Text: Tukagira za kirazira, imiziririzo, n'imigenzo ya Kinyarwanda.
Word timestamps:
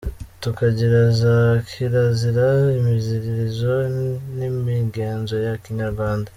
Tukagira 0.41 1.01
za 1.19 1.37
kirazira, 1.69 2.47
imiziririzo, 2.79 3.73
n'imigenzo 4.37 5.35
ya 5.45 5.53
Kinyarwanda. 5.63 6.29